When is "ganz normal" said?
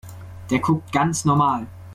0.91-1.67